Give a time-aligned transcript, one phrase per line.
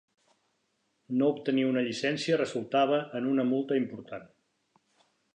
[1.17, 4.25] No obtenir una llicència resultava en una multa important.